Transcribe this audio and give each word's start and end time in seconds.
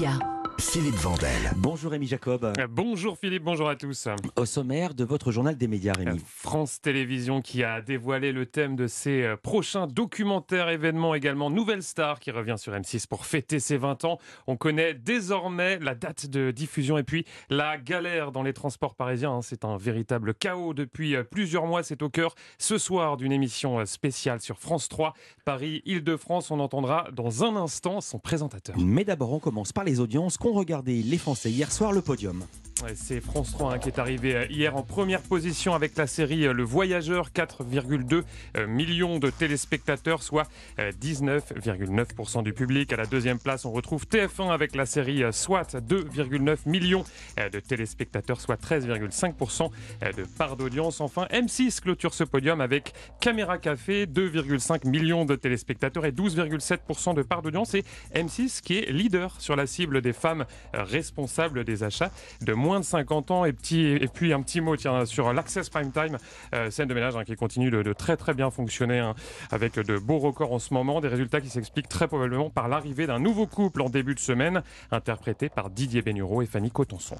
médias. 0.00 0.29
Philippe 0.60 0.94
Vandel. 0.96 1.52
Bonjour 1.56 1.90
Rémi 1.92 2.06
Jacob. 2.06 2.44
Euh, 2.44 2.66
Bonjour 2.68 3.16
Philippe, 3.18 3.42
bonjour 3.44 3.68
à 3.68 3.76
tous. 3.76 4.08
Au 4.36 4.44
sommaire 4.44 4.92
de 4.94 5.04
votre 5.04 5.32
journal 5.32 5.56
des 5.56 5.66
médias, 5.66 5.94
Euh, 5.96 6.04
Rémi. 6.10 6.20
France 6.26 6.80
Télévisions 6.82 7.40
qui 7.40 7.64
a 7.64 7.80
dévoilé 7.80 8.30
le 8.30 8.44
thème 8.44 8.76
de 8.76 8.86
ses 8.86 9.22
euh, 9.22 9.36
prochains 9.36 9.86
documentaires 9.86 10.68
événements 10.68 11.14
également. 11.14 11.48
Nouvelle 11.48 11.82
Star 11.82 12.20
qui 12.20 12.30
revient 12.30 12.56
sur 12.58 12.74
M6 12.74 13.06
pour 13.08 13.24
fêter 13.24 13.58
ses 13.58 13.78
20 13.78 14.04
ans. 14.04 14.18
On 14.46 14.56
connaît 14.56 14.92
désormais 14.92 15.78
la 15.78 15.94
date 15.94 16.26
de 16.26 16.50
diffusion 16.50 16.98
et 16.98 17.04
puis 17.04 17.24
la 17.48 17.78
galère 17.78 18.30
dans 18.30 18.42
les 18.42 18.52
transports 18.52 18.94
parisiens. 18.94 19.32
hein. 19.36 19.42
C'est 19.42 19.64
un 19.64 19.78
véritable 19.78 20.34
chaos 20.34 20.74
depuis 20.74 21.16
euh, 21.16 21.24
plusieurs 21.24 21.66
mois. 21.66 21.82
C'est 21.82 22.02
au 22.02 22.10
cœur 22.10 22.34
ce 22.58 22.76
soir 22.76 23.16
d'une 23.16 23.32
émission 23.32 23.78
euh, 23.80 23.86
spéciale 23.86 24.40
sur 24.42 24.58
France 24.58 24.88
3. 24.90 25.14
Paris-Île-de-France, 25.46 26.50
on 26.50 26.60
entendra 26.60 27.08
dans 27.12 27.44
un 27.44 27.56
instant 27.56 28.00
son 28.02 28.18
présentateur. 28.18 28.76
Mais 28.78 29.04
d'abord, 29.04 29.32
on 29.32 29.38
commence 29.40 29.72
par 29.72 29.84
les 29.84 30.00
audiences 30.00 30.36
qu'ont 30.50 30.58
regardé 30.58 31.02
les 31.02 31.18
Français 31.18 31.50
hier 31.50 31.70
soir 31.70 31.92
le 31.92 32.00
podium. 32.00 32.44
C'est 32.94 33.20
France 33.20 33.52
3 33.52 33.74
hein, 33.74 33.78
qui 33.78 33.88
est 33.88 33.98
arrivé 33.98 34.34
euh, 34.34 34.46
hier 34.48 34.74
en 34.74 34.82
première 34.82 35.20
position 35.20 35.74
avec 35.74 35.96
la 35.96 36.06
série 36.06 36.46
euh, 36.46 36.52
Le 36.52 36.62
Voyageur, 36.62 37.30
4,2 37.30 38.22
euh, 38.56 38.66
millions 38.66 39.18
de 39.18 39.28
téléspectateurs, 39.28 40.22
soit 40.22 40.48
euh, 40.78 40.90
19,9% 40.92 42.42
du 42.42 42.52
public. 42.52 42.92
À 42.92 42.96
la 42.96 43.04
deuxième 43.04 43.38
place, 43.38 43.66
on 43.66 43.70
retrouve 43.70 44.06
TF1 44.06 44.50
avec 44.50 44.74
la 44.74 44.86
série 44.86 45.22
SWAT, 45.30 45.66
2,9 45.74 46.58
millions 46.66 47.04
de 47.36 47.60
téléspectateurs, 47.60 48.40
soit 48.40 48.60
13,5% 48.60 49.70
euh, 50.02 50.12
de 50.12 50.24
part 50.24 50.56
d'audience. 50.56 51.00
Enfin, 51.00 51.26
M6 51.30 51.80
clôture 51.80 52.14
ce 52.14 52.24
podium 52.24 52.60
avec 52.60 52.94
Caméra 53.20 53.58
Café, 53.58 54.06
2,5 54.06 54.88
millions 54.88 55.26
de 55.26 55.36
téléspectateurs 55.36 56.06
et 56.06 56.12
12,7% 56.12 57.14
de 57.14 57.22
part 57.22 57.42
d'audience. 57.42 57.74
Et 57.74 57.84
M6 58.14 58.62
qui 58.62 58.78
est 58.78 58.90
leader 58.90 59.38
sur 59.38 59.54
la 59.54 59.66
cible 59.66 60.00
des 60.00 60.14
femmes 60.14 60.46
responsables 60.72 61.64
des 61.64 61.82
achats 61.82 62.10
de 62.40 62.54
moins 62.54 62.69
de 62.78 62.84
50 62.84 63.30
ans. 63.30 63.44
Et, 63.44 63.52
petit, 63.52 63.80
et 63.80 64.08
puis 64.08 64.32
un 64.32 64.42
petit 64.42 64.60
mot 64.60 64.76
sur 65.04 65.32
l'Access 65.32 65.68
Prime 65.68 65.90
Time, 65.90 66.18
euh, 66.54 66.70
scène 66.70 66.88
de 66.88 66.94
ménage 66.94 67.16
hein, 67.16 67.24
qui 67.24 67.34
continue 67.34 67.70
de, 67.70 67.82
de 67.82 67.92
très 67.92 68.16
très 68.16 68.34
bien 68.34 68.50
fonctionner 68.50 68.98
hein, 68.98 69.14
avec 69.50 69.74
de 69.74 69.98
beaux 69.98 70.18
records 70.18 70.52
en 70.52 70.58
ce 70.58 70.72
moment. 70.74 71.00
Des 71.00 71.08
résultats 71.08 71.40
qui 71.40 71.48
s'expliquent 71.48 71.88
très 71.88 72.06
probablement 72.06 72.50
par 72.50 72.68
l'arrivée 72.68 73.06
d'un 73.06 73.18
nouveau 73.18 73.46
couple 73.46 73.82
en 73.82 73.88
début 73.88 74.14
de 74.14 74.20
semaine, 74.20 74.62
interprété 74.90 75.48
par 75.48 75.70
Didier 75.70 76.02
Bénureau 76.02 76.42
et 76.42 76.46
Fanny 76.46 76.70
Cotenson. 76.70 77.16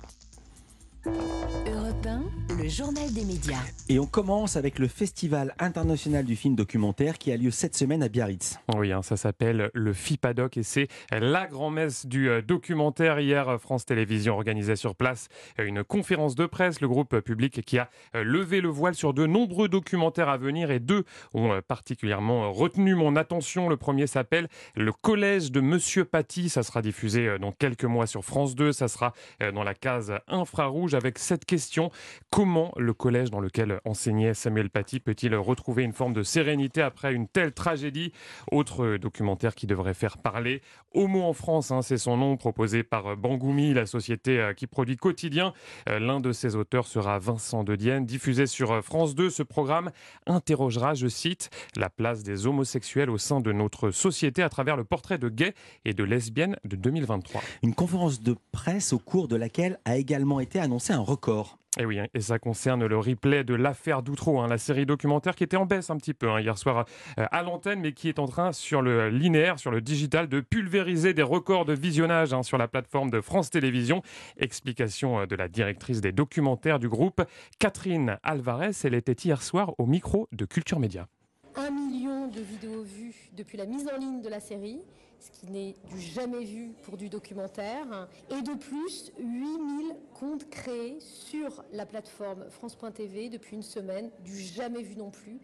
Europe 2.71 2.91
1, 2.97 3.01
le 3.01 3.01
journal 3.01 3.13
des 3.13 3.25
médias. 3.25 3.59
Et 3.89 3.99
on 3.99 4.07
commence 4.07 4.57
avec 4.57 4.79
le 4.79 4.87
Festival 4.87 5.55
international 5.59 6.25
du 6.25 6.37
film 6.37 6.55
documentaire 6.55 7.19
qui 7.19 7.33
a 7.33 7.37
lieu 7.37 7.51
cette 7.51 7.77
semaine 7.77 8.03
à 8.03 8.09
Biarritz. 8.09 8.59
Oui, 8.77 8.93
hein, 8.93 9.03
ça 9.03 9.17
s'appelle 9.17 9.71
le 9.73 9.93
FIPADOC 9.93 10.59
et 10.59 10.63
c'est 10.63 10.89
la 11.11 11.47
grand-messe 11.47 12.07
du 12.07 12.29
euh, 12.29 12.43
documentaire. 12.43 13.19
Hier, 13.21 13.49
euh, 13.49 13.59
France 13.59 13.87
Télévisions 13.87 14.35
organisait 14.35 14.77
sur 14.77 14.95
place 14.95 15.29
euh, 15.59 15.67
une 15.67 15.85
conférence 15.85 16.35
de 16.35 16.47
presse. 16.47 16.81
Le 16.81 16.89
groupe 16.89 17.19
public 17.21 17.63
qui 17.65 17.79
a 17.79 17.89
levé 18.15 18.61
le 18.61 18.69
voile 18.69 18.95
sur 18.95 19.15
de 19.15 19.27
nombreux 19.27 19.69
documentaires 19.69 20.29
à 20.29 20.37
venir 20.37 20.71
et 20.71 20.81
deux 20.81 21.05
ont 21.35 21.61
particulièrement 21.67 22.53
retenu 22.53 22.95
mon 22.95 23.17
attention. 23.17 23.69
Le 23.69 23.77
premier 23.77 24.07
s'appelle 24.07 24.49
Le 24.75 24.93
Collège 24.93 25.51
de 25.53 25.61
Monsieur 25.61 26.05
Paty. 26.05 26.49
Ça 26.49 26.63
sera 26.63 26.83
diffusé 26.83 27.39
dans 27.39 27.53
quelques 27.53 27.85
mois 27.85 28.07
sur 28.07 28.25
France 28.25 28.55
2. 28.55 28.73
Ça 28.73 28.89
sera 28.89 29.13
dans 29.53 29.65
la 29.65 29.75
case 29.75 30.13
infrarouge 30.29 30.95
avec 30.95 31.19
cette 31.19 31.45
question. 31.45 31.91
Comment 32.31 32.60
le 32.77 32.93
collège 32.93 33.31
dans 33.31 33.41
lequel 33.41 33.81
enseignait 33.85 34.35
Samuel 34.35 34.71
Paty 34.71 35.01
peut-il 35.01 35.35
retrouver 35.35 35.83
une 35.83 35.93
forme 35.93 36.13
de 36.13 36.23
sérénité 36.23 36.83
après 36.83 37.15
une 37.15 37.29
telle 37.29 37.53
tragédie? 37.53 38.13
Autre 38.51 38.97
documentaire 38.97 39.55
qui 39.55 39.67
devrait 39.67 39.95
faire 39.95 40.19
parler. 40.19 40.63
Homo 40.93 41.23
en 41.23 41.33
France, 41.33 41.71
hein, 41.71 41.83
c'est 41.83 41.99
son 41.99 42.17
nom, 42.17 42.37
proposé 42.37 42.83
par 42.83 43.17
Bangoumi, 43.17 43.75
la 43.75 43.87
société 43.87 44.41
euh, 44.41 44.55
qui 44.55 44.67
produit 44.67 44.97
Quotidien. 44.97 45.53
Euh, 45.89 45.99
L'un 46.01 46.21
de 46.21 46.33
ses 46.33 46.57
auteurs 46.57 46.87
sera 46.87 47.19
Vincent 47.19 47.63
de 47.65 47.77
Dienne. 47.77 48.07
Diffusé 48.07 48.47
sur 48.47 48.73
euh, 48.73 48.83
France 48.83 49.15
2, 49.15 49.31
ce 49.31 49.43
programme 49.43 49.91
interrogera, 50.27 50.95
je 50.95 51.07
cite, 51.07 51.51
la 51.77 51.91
place 51.91 52.23
des 52.23 52.47
homosexuels 52.47 53.11
au 53.11 53.19
sein 53.19 53.41
de 53.41 53.53
notre 53.53 53.91
société 53.91 54.43
à 54.43 54.49
travers 54.49 54.77
le 54.77 54.85
portrait 54.85 55.19
de 55.19 55.29
gays 55.29 55.55
et 55.85 55.95
de 55.95 56.05
lesbiennes 56.05 56.57
de 56.65 56.77
2023. 56.77 57.41
Une 57.63 57.75
conférence 57.75 58.21
de 58.21 58.37
presse 58.53 58.93
au 58.93 58.99
cours 58.99 59.29
de 59.29 59.37
laquelle 59.37 59.79
a 59.85 59.97
également 59.97 60.41
été 60.41 60.59
annoncé 60.59 60.93
un 60.93 61.01
record. 61.01 61.60
Et 61.79 61.87
oui, 61.87 62.01
hein, 62.01 62.09
et 62.15 62.21
ça 62.21 62.41
concerne 62.41 62.85
le 62.85 62.99
replay 62.99 63.45
de 63.45 63.55
l'affaire 63.55 64.03
d'Outreau, 64.03 64.41
hein, 64.41 64.49
la 64.49 64.59
série 64.59 64.87
documentaire 64.87 65.37
qui 65.37 65.45
était 65.45 65.57
en 65.57 65.67
baisse 65.67 65.89
un 65.89 65.97
petit 65.99 66.15
peu 66.15 66.29
hein, 66.29 66.41
hier 66.41 66.59
soir 66.59 66.85
euh, 67.17 67.27
à 67.31 67.43
l'antenne, 67.45 67.79
mais 67.79 67.93
qui 67.93 68.09
est 68.09 68.19
en 68.19 68.27
train 68.27 68.51
sur 68.51 68.83
le 68.83 69.09
linéaire, 69.09 69.61
sur 69.61 69.71
le 69.71 69.81
digital, 69.81 70.29
de 70.29 70.41
pulvériser 70.41 71.15
des 71.15 71.23
records 71.23 71.67
de 71.67 71.73
visionnage 71.73 72.35
sur 72.43 72.59
la 72.59 72.67
plateforme 72.67 73.11
de 73.11 73.21
France 73.21 73.51
Télévisions. 73.51 74.03
Explication 74.37 75.21
euh, 75.21 75.27
de 75.27 75.37
la 75.37 75.47
directrice 75.47 76.01
des 76.01 76.11
documentaires 76.11 76.81
du 76.81 76.89
groupe, 76.89 77.23
Catherine 77.61 78.19
Alvarez. 78.25 78.73
Elle 78.83 78.95
était 78.95 79.13
hier 79.13 79.41
soir 79.41 79.73
au 79.79 79.87
micro 79.87 80.29
de 80.33 80.47
Culture 80.47 80.81
Média. 80.81 81.07
Un 81.55 81.71
million 81.71 82.27
de 82.27 82.41
vidéos 82.41 82.83
vues 82.83 83.31
depuis 83.37 83.59
la 83.59 83.67
mise 83.67 83.89
en 83.89 83.97
ligne 83.97 84.23
de 84.23 84.29
la 84.29 84.41
série, 84.41 84.81
ce 85.21 85.31
qui 85.31 85.47
n'est 85.51 85.77
du 85.91 86.01
jamais 86.01 86.45
vu 86.45 86.73
pour 86.83 86.97
du 86.97 87.09
documentaire. 87.09 88.09
Et 88.31 88.43
de 88.43 88.55
plus, 88.55 89.13
8000 89.19 89.95
comptes 90.15 90.49
créés 90.49 90.99
sur 91.01 91.65
la 91.73 91.87
plateforme 91.87 92.49
France.tv 92.49 93.29
depuis 93.29 93.57
une 93.57 93.63
semaine, 93.63 94.11
du 94.25 94.39
jamais 94.39 94.83
vu 94.83 94.97
non 94.97 95.11
plus, 95.11 95.39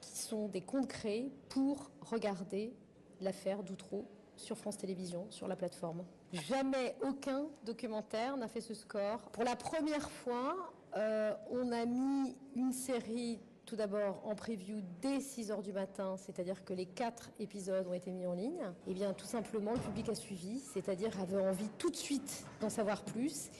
qui 0.00 0.18
sont 0.18 0.48
des 0.48 0.60
comptes 0.60 0.88
créés 0.88 1.30
pour 1.48 1.90
regarder 2.00 2.74
l'affaire 3.20 3.62
d'Outreau 3.62 4.06
sur 4.36 4.58
France 4.58 4.76
Télévisions, 4.76 5.26
sur 5.30 5.46
la 5.46 5.56
plateforme. 5.56 6.04
Jamais 6.32 6.96
aucun 7.02 7.46
documentaire 7.64 8.36
n'a 8.36 8.48
fait 8.48 8.60
ce 8.60 8.74
score. 8.74 9.20
Pour 9.30 9.44
la 9.44 9.54
première 9.54 10.10
fois, 10.10 10.72
euh, 10.96 11.32
on 11.50 11.70
a 11.70 11.86
mis 11.86 12.36
une 12.56 12.72
série 12.72 13.40
tout 13.66 13.76
d'abord 13.76 14.20
en 14.24 14.34
preview 14.34 14.80
dès 15.00 15.20
6 15.20 15.50
heures 15.50 15.62
du 15.62 15.72
matin, 15.72 16.16
c'est-à-dire 16.16 16.64
que 16.64 16.72
les 16.72 16.86
quatre 16.86 17.30
épisodes 17.40 17.86
ont 17.86 17.94
été 17.94 18.10
mis 18.10 18.26
en 18.26 18.34
ligne. 18.34 18.62
Et 18.86 18.94
bien 18.94 19.12
tout 19.12 19.26
simplement, 19.26 19.72
le 19.72 19.80
public 19.80 20.08
a 20.08 20.14
suivi, 20.14 20.60
c'est-à-dire 20.60 21.10
avait 21.20 21.38
envie 21.38 21.68
tout 21.78 21.90
de 21.90 21.96
suite 21.96 22.44
d'en 22.60 22.70
savoir 22.70 23.02
plus. 23.04 23.50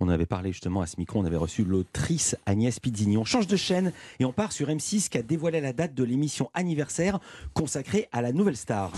On 0.00 0.08
avait 0.08 0.26
parlé 0.26 0.52
justement 0.52 0.80
à 0.80 0.86
ce 0.86 0.96
micro, 0.98 1.20
on 1.20 1.24
avait 1.24 1.36
reçu 1.36 1.64
l'autrice 1.64 2.36
Agnès 2.46 2.80
Pizzini. 2.80 3.16
On 3.16 3.24
change 3.24 3.46
de 3.46 3.56
chaîne 3.56 3.92
et 4.18 4.24
on 4.24 4.32
part 4.32 4.52
sur 4.52 4.68
M6 4.68 5.08
qui 5.08 5.18
a 5.18 5.22
dévoilé 5.22 5.60
la 5.60 5.72
date 5.72 5.94
de 5.94 6.04
l'émission 6.04 6.50
anniversaire 6.54 7.20
consacrée 7.54 8.08
à 8.12 8.22
la 8.22 8.32
nouvelle 8.32 8.56
star. 8.56 8.92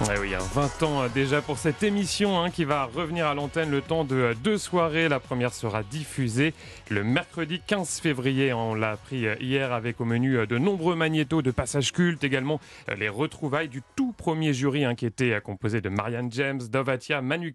Ouais, 0.00 0.14
oui, 0.20 0.32
hein, 0.32 0.38
20 0.54 0.82
ans 0.84 1.02
euh, 1.02 1.08
déjà 1.12 1.42
pour 1.42 1.58
cette 1.58 1.82
émission 1.82 2.40
hein, 2.40 2.50
qui 2.50 2.64
va 2.64 2.84
revenir 2.84 3.26
à 3.26 3.34
l'antenne 3.34 3.68
le 3.68 3.80
temps 3.80 4.04
de 4.04 4.14
euh, 4.14 4.34
deux 4.44 4.56
soirées. 4.56 5.08
La 5.08 5.18
première 5.18 5.52
sera 5.52 5.82
diffusée 5.82 6.54
le 6.88 7.02
mercredi 7.02 7.60
15 7.66 7.98
février. 7.98 8.52
On 8.52 8.76
l'a 8.76 8.92
appris 8.92 9.26
euh, 9.26 9.34
hier 9.40 9.72
avec 9.72 10.00
au 10.00 10.04
menu 10.04 10.46
de 10.46 10.56
nombreux 10.56 10.94
magnétos 10.94 11.42
de 11.42 11.50
passages 11.50 11.90
cultes, 11.90 12.22
également 12.22 12.60
les 12.96 13.08
retrouvailles 13.08 13.68
du 13.68 13.82
tout 13.96 14.12
premier 14.12 14.52
jury 14.52 14.84
hein, 14.84 14.94
qui 14.94 15.04
était 15.04 15.40
composé 15.40 15.80
de 15.80 15.88
Marianne 15.88 16.30
James, 16.30 16.60
Dovatia, 16.70 17.20
Manu 17.20 17.52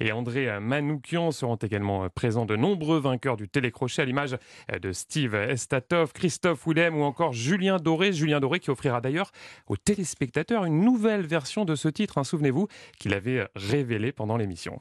et 0.00 0.10
André 0.10 0.58
Manoukian. 0.58 1.30
Seront 1.30 1.54
également 1.54 2.08
présents 2.08 2.46
de 2.46 2.56
nombreux 2.56 2.98
vainqueurs 2.98 3.36
du 3.36 3.48
télécrochet 3.48 4.02
à 4.02 4.04
l'image 4.04 4.36
de 4.76 4.90
Steve 4.90 5.36
Estatov, 5.36 6.12
Christophe 6.14 6.66
Willem 6.66 6.96
ou 6.96 7.04
encore 7.04 7.32
Julien 7.32 7.76
Doré. 7.76 8.12
Julien 8.12 8.40
Doré 8.40 8.58
qui 8.58 8.70
offrira 8.70 9.00
d'ailleurs 9.00 9.30
aux 9.68 9.76
téléspectateurs 9.76 10.64
une 10.64 10.80
nouvelle 10.80 11.26
version 11.26 11.59
de 11.64 11.74
ce 11.74 11.88
titre, 11.88 12.18
hein, 12.18 12.24
souvenez-vous, 12.24 12.68
qu'il 12.98 13.14
avait 13.14 13.46
révélé 13.54 14.12
pendant 14.12 14.36
l'émission. 14.36 14.78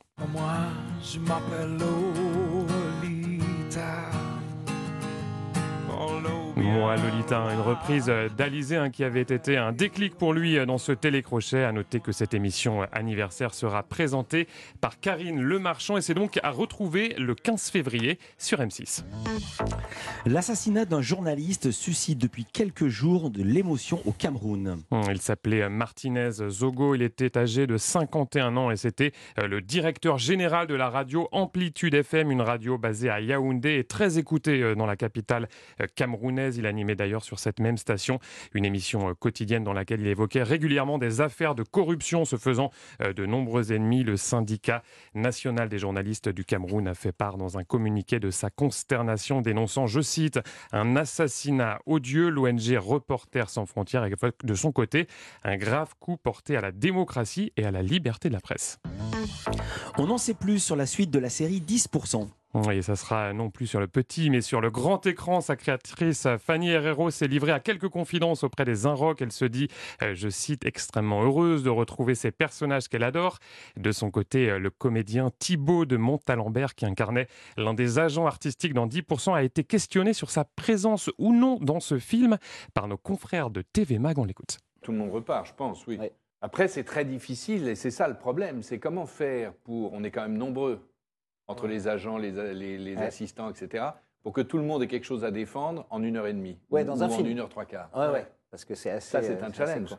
Moi, 6.00 6.96
Lolita, 6.96 7.42
une 7.54 7.60
reprise 7.60 8.10
d'Alizé 8.38 8.78
hein, 8.78 8.90
qui 8.90 9.04
avait 9.04 9.22
été 9.22 9.58
un 9.58 9.74
déclic 9.74 10.16
pour 10.16 10.32
lui 10.32 10.58
euh, 10.58 10.66
dans 10.66 10.78
ce 10.78 10.94
télécrochet. 10.94 11.66
À 11.66 11.74
noter 11.74 12.00
que 12.00 12.14
cette 12.14 12.34
émission 12.34 12.84
euh, 12.84 12.86
anniversaire 12.94 13.54
sera 13.54 13.84
présentée 13.84 14.48
par 14.80 15.02
Karine 15.02 15.42
Lemarchand 15.42 15.98
et 15.98 16.02
c'est 16.02 16.14
donc 16.14 16.40
à 16.42 16.52
retrouver 16.52 17.16
le 17.18 17.36
15 17.36 17.70
février 17.70 18.18
sur 18.38 18.60
M6. 18.60 19.04
L'assassinat 20.26 20.86
d'un 20.86 21.02
journaliste 21.02 21.72
suscite 21.72 22.18
depuis 22.18 22.46
quelques 22.46 22.88
jours 22.88 23.30
de 23.30 23.44
l'émotion 23.44 24.02
au 24.06 24.14
Cameroun. 24.14 24.82
Hum, 24.92 25.04
Il 25.10 25.20
s'appelait 25.20 25.68
Martinez 25.68 26.32
Zogo, 26.32 26.96
il 26.96 27.02
était 27.02 27.38
âgé 27.38 27.68
de 27.68 27.76
51 27.76 28.56
ans 28.56 28.72
et 28.72 28.78
c'était 28.78 29.12
euh, 29.38 29.48
le 29.48 29.60
directeur 29.60 30.18
général 30.18 30.68
de 30.68 30.76
la 30.76 30.90
radio 30.90 31.28
Amplitude 31.34 31.94
FM, 31.94 32.32
une 32.32 32.42
radio 32.42 32.78
basée 32.78 33.10
à 33.10 33.20
Yaoundé 33.20 33.80
et 33.80 33.84
très 33.84 34.18
écoutée 34.18 34.76
dans 34.76 34.86
la 34.86 34.96
capitale 34.96 35.50
camerounaise. 35.94 36.58
Il 36.58 36.66
animait 36.66 36.96
d'ailleurs 36.96 37.24
sur 37.24 37.40
cette 37.40 37.60
même 37.60 37.78
station 37.78 38.20
une 38.54 38.66
émission 38.66 39.10
euh, 39.10 39.14
quotidienne 39.14 39.64
dans 39.64 39.74
laquelle 39.74 40.02
il 40.02 40.08
évoquait 40.08 40.44
régulièrement 40.44 40.98
des 40.98 41.22
affaires 41.22 41.56
de 41.56 41.64
corruption 41.64 42.26
se 42.26 42.36
faisant 42.36 42.72
euh, 43.02 43.14
de 43.14 43.26
nombreux 43.26 43.72
ennemis. 43.72 44.04
Le 44.04 44.18
syndicat 44.18 44.84
national 45.14 45.70
des 45.70 45.80
journalistes 45.80 46.30
du 46.30 46.46
Cameroun 46.46 46.88
a 46.88 46.94
fait 46.94 47.12
part 47.12 47.38
dans 47.38 47.58
un 47.58 47.64
communiqué 47.64 48.20
de 48.20 48.32
sa 48.32 48.50
consternation 48.50 49.42
dénonçant, 49.42 49.88
je 49.88 50.02
cite, 50.02 50.40
un 50.72 50.96
assassinat 50.96 51.80
odieux. 51.86 52.30
L'ONG 52.30 52.78
Reporters 52.78 53.50
sans 53.50 53.66
frontières 53.66 54.06
évoque 54.06 54.46
de 54.46 54.54
son 54.54 54.72
côté 54.72 55.08
un 55.44 55.58
grave 55.58 55.94
coup 56.00 56.18
porté 56.18 56.58
à 56.58 56.62
la 56.62 56.72
démocratie 56.72 57.52
et 57.58 57.66
à 57.66 57.72
la 57.72 57.82
liberté 57.82 58.30
de 58.30 58.34
la 58.34 58.42
presse. 58.42 58.80
On 59.98 60.08
n'en 60.08 60.18
sait 60.18 60.34
plus 60.34 60.60
sur 60.60 60.76
la 60.76 60.86
suite 60.86 61.12
de 61.12 61.20
la 61.20 61.30
série 61.30 61.62
10%. 61.62 62.28
Et 62.72 62.82
ça 62.82 62.96
sera 62.96 63.32
non 63.32 63.52
plus 63.52 63.68
sur 63.68 63.80
le 63.80 63.88
petit, 63.88 64.32
mais 64.32 64.42
sur 64.42 64.60
le 64.60 64.72
grand 64.72 65.06
écran. 65.06 65.40
Sa 65.40 65.56
créatrice 65.56 66.28
Fanny 66.40 66.72
Herrero 66.72 67.12
s'est 67.12 67.28
livrée 67.28 67.52
à 67.52 67.60
quelques 67.60 67.90
confidences 67.90 68.44
auprès 68.44 68.66
des 68.66 68.88
Inrocks. 68.88 69.22
Elle 69.22 69.32
se 69.32 69.46
dit, 69.46 69.68
euh, 70.02 70.16
je 70.16 70.30
cite, 70.30 70.66
extrêmement 70.66 71.24
heureuse 71.24 71.62
de 71.62 71.70
retrouver 71.70 72.16
ces 72.16 72.32
personnages 72.32 72.88
qu'elle 72.88 73.04
adore. 73.04 73.38
De 73.78 73.92
son 73.92 74.10
côté, 74.10 74.50
euh, 74.50 74.58
le 74.58 74.72
comédien 74.72 75.30
Thibaut 75.38 75.86
de 75.86 75.96
Montalembert, 75.96 76.74
qui 76.74 76.88
incarnait 76.88 77.28
l'un 77.56 77.76
des 77.76 78.00
agents 78.00 78.26
artistiques 78.26 78.74
dans 78.74 78.88
10%, 78.88 79.36
a 79.36 79.44
été 79.44 79.64
questionné 79.64 80.14
sur 80.14 80.32
sa 80.32 80.44
présence 80.44 81.12
ou 81.20 81.34
non 81.36 81.60
dans 81.62 81.80
ce 81.80 82.00
film 82.00 82.40
par 82.74 82.88
nos 82.88 82.98
confrères 82.98 83.52
de 83.52 83.62
TV 83.62 84.00
Mag. 84.00 84.18
On 84.18 84.26
l'écoute. 84.26 84.58
Tout 84.82 84.92
le 84.92 84.98
monde 84.98 85.12
repart, 85.12 85.46
je 85.46 85.54
pense, 85.54 85.86
oui. 85.86 86.00
Après, 86.42 86.68
c'est 86.68 86.84
très 86.84 87.06
difficile 87.06 87.68
et 87.68 87.76
c'est 87.76 87.92
ça 87.92 88.08
le 88.08 88.18
problème. 88.18 88.64
C'est 88.64 88.80
comment 88.80 89.06
faire 89.06 89.54
pour. 89.54 89.94
On 89.94 90.04
est 90.04 90.10
quand 90.10 90.22
même 90.22 90.38
nombreux 90.38 90.80
entre 91.50 91.68
les 91.68 91.88
agents, 91.88 92.18
les, 92.18 92.32
les- 92.54 92.78
les 92.78 92.96
Ouais. 92.96 93.02
assistants, 93.04 93.50
etc., 93.50 93.84
pour 94.24 94.34
que 94.34 94.42
tout 94.42 94.58
le 94.58 94.64
monde 94.64 94.84
ait 94.84 94.88
quelque 94.88 95.06
chose 95.06 95.24
à 95.26 95.32
défendre 95.32 95.86
en 95.90 96.04
une 96.04 96.16
heure 96.16 96.28
et 96.28 96.34
demie. 96.34 96.58
Ouais, 96.70 96.84
ou- 96.84 96.86
dans 96.86 96.98
ou 97.00 97.04
un 97.04 97.08
en 97.08 97.10
film. 97.10 97.28
une 97.28 97.40
heure 97.40 97.50
trois 97.50 97.66
quarts. 97.66 97.90
Ouais, 97.96 98.08
ouais. 98.10 98.28
Parce 98.52 98.64
que 98.66 98.76
c'est 98.76 98.92
assez. 98.92 99.10
Ça, 99.10 99.22
c'est 99.22 99.32
euh, 99.42 99.44
un 99.44 99.48
assez 99.50 99.58
challenge. 99.58 99.96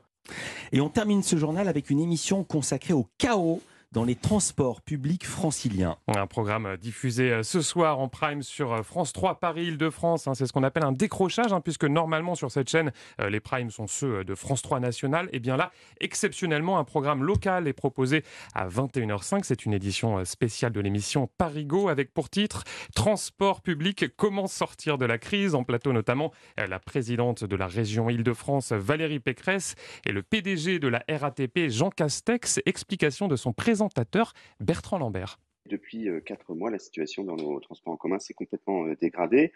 Et 0.73 0.81
on 0.81 0.88
termine 0.88 1.23
ce 1.23 1.37
journal 1.37 1.67
avec 1.69 1.91
une 1.91 1.99
émission 2.00 2.44
consacrée 2.44 2.93
au 2.94 3.06
chaos 3.19 3.61
dans 3.93 4.05
les 4.05 4.15
transports 4.15 4.83
publics 4.83 5.27
franciliens. 5.27 5.97
Un 6.07 6.29
programme 6.29 6.77
diffusé 6.77 7.33
euh, 7.33 7.43
ce 7.43 7.61
soir 7.61 7.99
en 7.99 8.09
prime 8.09 8.41
sur 8.43 8.73
euh, 8.73 8.83
France 8.83 9.13
3 9.13 9.41
Paris-Île-de-France. 9.41 10.29
hein. 10.29 10.35
C'est 10.35 10.47
ce 10.47 10.53
qu'on 10.53 10.63
appelle 10.63 10.85
un 10.85 10.93
décrochage, 10.93 11.53
hein, 11.53 11.61
puisque 11.61 11.85
normalement 11.85 12.37
sur 12.37 12.53
cette 12.53 12.71
chaîne, 12.71 12.93
euh, 13.21 13.31
les 13.31 13.41
primes 13.41 13.71
sont 13.71 13.89
ceux 13.89 14.23
de 14.23 14.35
France 14.37 14.63
3 14.63 14.79
National. 14.79 15.29
Et 15.33 15.41
bien 15.41 15.57
là, 15.57 15.73
exceptionnellement, 16.01 16.79
un 16.79 16.85
programme 16.85 17.25
local 17.25 17.67
est 17.67 17.73
proposé 17.73 18.23
à 18.55 18.69
21h05. 18.69 19.41
C'est 19.43 19.67
une 19.67 19.73
édition 19.73 20.25
spéciale 20.25 20.71
de 20.71 20.81
l'émission 20.81 21.29
Parigo 21.37 21.89
avec 21.89 22.15
pour 22.15 22.31
titre 22.31 22.63
Transport 22.95 23.61
public, 23.61 24.07
comment 24.17 24.47
sortir 24.47 24.99
de 24.99 25.05
la 25.05 25.19
crise? 25.19 25.57
En 25.57 25.65
plateau 25.65 25.93
notamment 25.93 26.33
la 26.57 26.79
présidente 26.79 27.43
de 27.43 27.57
la 27.57 27.67
région 27.67 28.09
Île-de-France, 28.09 28.73
Valérie 28.73 29.19
Pécresse, 29.19 29.75
et 30.07 30.13
le 30.13 30.23
PDG 30.23 30.79
de 30.79 30.89
la 30.89 31.03
RATP, 31.09 31.69
Jean 31.69 31.91
Castex. 31.91 32.61
Explication 32.67 33.27
de 33.27 33.37
son 33.37 33.53
Bertrand 34.61 34.99
Lambert. 34.99 35.38
Depuis 35.67 36.09
euh, 36.09 36.21
quatre 36.21 36.55
mois, 36.55 36.71
la 36.71 36.79
situation 36.79 37.25
dans 37.25 37.37
nos 37.37 37.61
transports 37.61 37.93
en 37.93 37.97
commun 37.97 38.19
s'est 38.19 38.35
complètement 38.35 38.87
euh, 38.87 38.97
dégradée. 39.00 39.53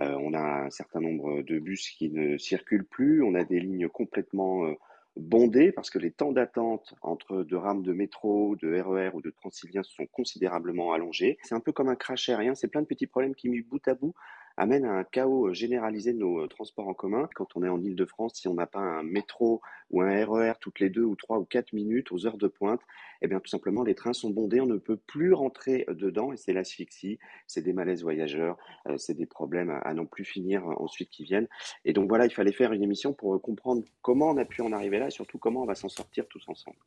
Euh, 0.00 0.16
on 0.20 0.34
a 0.34 0.64
un 0.64 0.70
certain 0.70 1.00
nombre 1.00 1.42
de 1.42 1.58
bus 1.58 1.88
qui 1.90 2.10
ne 2.10 2.36
circulent 2.36 2.84
plus, 2.84 3.22
on 3.22 3.34
a 3.34 3.44
des 3.44 3.60
lignes 3.60 3.88
complètement 3.88 4.74
bondées 5.16 5.70
parce 5.70 5.88
que 5.88 6.00
les 6.00 6.10
temps 6.10 6.32
d'attente 6.32 6.94
entre 7.00 7.44
deux 7.44 7.56
rames 7.56 7.84
de 7.84 7.92
métro, 7.92 8.56
de 8.56 8.80
RER 8.80 9.10
ou 9.14 9.22
de 9.22 9.30
Transilien 9.30 9.84
se 9.84 9.94
sont 9.94 10.06
considérablement 10.06 10.92
allongés. 10.92 11.38
C'est 11.42 11.54
un 11.54 11.60
peu 11.60 11.70
comme 11.70 11.88
un 11.88 11.94
crash 11.94 12.28
aérien, 12.28 12.56
c'est 12.56 12.66
plein 12.66 12.82
de 12.82 12.86
petits 12.86 13.06
problèmes 13.06 13.36
qui, 13.36 13.48
mis 13.48 13.62
bout 13.62 13.86
à 13.86 13.94
bout, 13.94 14.14
amènent 14.56 14.84
à 14.84 14.92
un 14.92 15.04
chaos 15.04 15.48
euh, 15.48 15.52
généralisé 15.52 16.12
de 16.12 16.18
nos 16.18 16.42
euh, 16.42 16.48
transports 16.48 16.88
en 16.88 16.94
commun. 16.94 17.28
Quand 17.34 17.56
on 17.56 17.62
est 17.62 17.68
en 17.68 17.82
Ile-de-France, 17.82 18.34
si 18.34 18.48
on 18.48 18.54
n'a 18.54 18.66
pas 18.66 18.80
un 18.80 19.02
métro 19.02 19.60
ou 19.90 20.02
un 20.02 20.24
RER 20.24 20.54
toutes 20.60 20.80
les 20.80 20.90
deux 20.90 21.04
ou 21.04 21.16
trois 21.16 21.38
ou 21.38 21.44
quatre 21.44 21.72
minutes 21.72 22.12
aux 22.12 22.26
heures 22.26 22.38
de 22.38 22.48
pointe, 22.48 22.80
eh 23.22 23.26
bien 23.26 23.40
tout 23.40 23.48
simplement 23.48 23.82
les 23.82 23.94
trains 23.94 24.12
sont 24.12 24.30
bondés, 24.30 24.60
on 24.60 24.66
ne 24.66 24.76
peut 24.76 24.96
plus 24.96 25.32
rentrer 25.32 25.84
euh, 25.88 25.94
dedans 25.94 26.32
et 26.32 26.36
c'est 26.36 26.52
l'asphyxie, 26.52 27.18
c'est 27.46 27.62
des 27.62 27.72
malaises 27.72 28.02
voyageurs, 28.02 28.56
c'est 28.96 29.16
des 29.16 29.26
problèmes 29.26 29.70
à, 29.70 29.78
à 29.78 29.94
n'en 29.94 30.06
plus 30.06 30.24
finir 30.24 30.66
ensuite 30.80 31.10
qui 31.10 31.24
viennent. 31.24 31.48
Et 31.84 31.92
donc 31.92 32.08
voilà, 32.08 32.26
il 32.26 32.32
fallait 32.32 32.52
faire 32.52 32.72
une 32.72 32.82
émission 32.82 33.12
pour 33.12 33.40
comprendre 33.40 33.82
comment 34.02 34.30
on 34.30 34.36
a 34.36 34.44
pu 34.44 34.62
en 34.62 34.72
arriver 34.72 34.98
là 34.98 35.08
et 35.08 35.10
surtout 35.10 35.38
comment 35.38 35.62
on 35.62 35.66
va 35.66 35.74
s'en 35.74 35.88
sortir 35.88 36.26
tous 36.28 36.44
ensemble. 36.48 36.78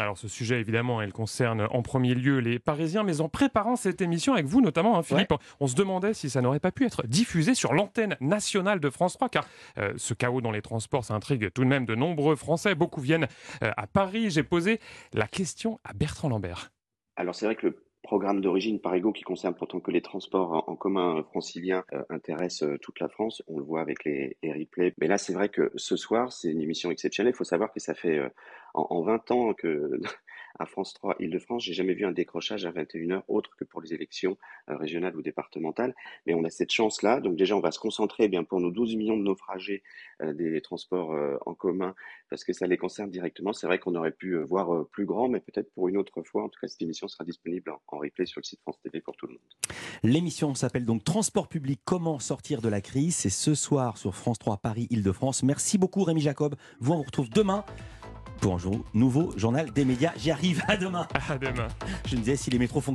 Alors 0.00 0.18
ce 0.18 0.26
sujet, 0.26 0.58
évidemment, 0.60 1.00
elle 1.00 1.12
concerne 1.12 1.68
en 1.70 1.82
premier 1.82 2.14
lieu 2.14 2.40
les 2.40 2.58
Parisiens, 2.58 3.04
mais 3.04 3.20
en 3.20 3.28
préparant 3.28 3.76
cette 3.76 4.00
émission 4.00 4.32
avec 4.32 4.46
vous, 4.46 4.60
notamment, 4.60 4.98
hein, 4.98 5.04
Philippe, 5.04 5.32
on 5.60 5.68
se 5.68 5.76
demandait 5.76 6.14
si 6.14 6.30
ça 6.30 6.40
n'aurait 6.40 6.58
pas 6.58 6.72
pu 6.72 6.84
être 6.84 7.06
diffusé 7.06 7.54
sur 7.54 7.74
l'antenne 7.74 8.16
nationale 8.20 8.80
de 8.80 8.90
France 8.90 9.14
3, 9.14 9.28
car 9.28 9.46
euh, 9.78 9.92
ce 9.96 10.12
chaos 10.12 10.40
dans 10.40 10.50
les 10.50 10.62
transports, 10.62 11.04
ça 11.04 11.14
intrigue 11.14 11.52
tout 11.52 11.62
de 11.62 11.68
même 11.68 11.86
de 11.86 11.94
nombreux 11.94 12.34
Français. 12.34 12.74
Beaucoup 12.74 13.00
viennent 13.00 13.28
euh, 13.62 13.70
à 13.76 13.86
Paris. 13.86 14.30
J'ai 14.30 14.42
posé 14.42 14.80
la 15.12 15.28
question 15.28 15.78
à 15.84 15.92
Bertrand 15.92 16.28
Lambert. 16.28 16.72
Alors 17.16 17.36
c'est 17.36 17.46
vrai 17.46 17.54
que 17.54 17.66
le 17.66 17.83
programme 18.04 18.40
d'origine 18.40 18.80
Parigo, 18.80 19.12
qui 19.12 19.24
concerne 19.24 19.54
pourtant 19.54 19.80
que 19.80 19.90
les 19.90 20.02
transports 20.02 20.64
en- 20.68 20.76
commun 20.76 21.24
franciliens, 21.24 21.84
euh, 21.92 22.02
intéresse 22.10 22.62
euh, 22.62 22.78
toute 22.78 23.00
la 23.00 23.08
France. 23.08 23.42
On 23.48 23.58
le 23.58 23.64
voit 23.64 23.80
avec 23.80 24.04
les, 24.04 24.36
les 24.44 24.52
replays. 24.52 24.94
Mais 24.98 25.08
là, 25.08 25.18
c'est 25.18 25.32
vrai 25.34 25.48
que 25.48 25.72
ce 25.76 25.96
soir, 25.96 26.32
c'est 26.32 26.50
une 26.52 26.60
émission 26.62 26.90
exceptionnelle. 26.92 27.34
Il 27.34 27.36
faut 27.36 27.44
savoir 27.44 27.72
que 27.72 27.80
ça 27.80 27.94
fait 27.94 28.18
euh, 28.18 28.28
en 28.74 29.02
20 29.02 29.30
ans 29.32 29.54
que 29.54 30.00
à 30.58 30.66
France 30.66 30.94
3 30.94 31.16
Île-de-France, 31.20 31.64
j'ai 31.64 31.72
jamais 31.72 31.94
vu 31.94 32.04
un 32.04 32.12
décrochage 32.12 32.64
à 32.64 32.72
21h 32.72 33.22
autre 33.28 33.56
que 33.56 33.64
pour 33.64 33.80
les 33.80 33.94
élections 33.94 34.36
euh, 34.68 34.76
régionales 34.76 35.16
ou 35.16 35.22
départementales. 35.22 35.94
Mais 36.26 36.34
on 36.34 36.44
a 36.44 36.50
cette 36.50 36.72
chance-là. 36.72 37.20
Donc 37.20 37.36
déjà, 37.36 37.56
on 37.56 37.60
va 37.60 37.70
se 37.70 37.78
concentrer 37.78 38.24
eh 38.24 38.28
bien 38.28 38.44
pour 38.44 38.60
nos 38.60 38.70
12 38.70 38.96
millions 38.96 39.16
de 39.16 39.22
naufragés 39.22 39.82
euh, 40.22 40.32
des 40.32 40.60
transports 40.60 41.12
euh, 41.12 41.36
en 41.46 41.54
commun 41.54 41.94
parce 42.30 42.44
que 42.44 42.52
ça 42.52 42.66
les 42.66 42.76
concerne 42.76 43.10
directement. 43.10 43.52
C'est 43.52 43.66
vrai 43.66 43.78
qu'on 43.78 43.94
aurait 43.94 44.12
pu 44.12 44.36
voir 44.36 44.86
plus 44.88 45.04
grand, 45.04 45.28
mais 45.28 45.40
peut-être 45.40 45.72
pour 45.72 45.88
une 45.88 45.96
autre 45.96 46.22
fois. 46.22 46.44
En 46.44 46.48
tout 46.48 46.58
cas, 46.60 46.68
cette 46.68 46.82
émission 46.82 47.08
sera 47.08 47.24
disponible 47.24 47.70
en, 47.70 47.80
en 47.88 47.98
replay 47.98 48.26
sur 48.26 48.40
le 48.40 48.44
site 48.44 48.60
France 48.60 48.80
TV 48.82 49.00
pour 49.00 49.16
tout 49.16 49.26
le 49.26 49.34
monde. 49.34 49.42
L'émission 50.02 50.54
s'appelle 50.54 50.84
donc 50.84 51.04
Transport 51.04 51.48
public, 51.48 51.80
comment 51.84 52.18
sortir 52.18 52.60
de 52.60 52.68
la 52.68 52.80
crise? 52.80 53.14
C'est 53.16 53.30
ce 53.30 53.54
soir 53.54 53.98
sur 53.98 54.14
France 54.14 54.38
3 54.38 54.58
Paris 54.58 54.86
Île-de-France. 54.90 55.42
Merci 55.42 55.78
beaucoup 55.78 56.02
Rémi 56.02 56.20
Jacob. 56.20 56.56
Vous 56.80 56.92
on 56.92 56.96
vous 56.96 57.02
retrouve 57.02 57.30
demain 57.30 57.64
pour 58.44 58.56
un 58.56 58.80
nouveau 58.92 59.32
journal 59.38 59.72
des 59.72 59.86
médias. 59.86 60.12
J'y 60.18 60.30
arrive 60.30 60.62
à 60.68 60.76
demain. 60.76 61.08
À 61.30 61.38
demain. 61.38 61.66
Je 62.04 62.14
me 62.14 62.20
disais 62.20 62.36
si 62.36 62.50
les 62.50 62.58
métros 62.58 62.82
fonctionnent. 62.82 62.94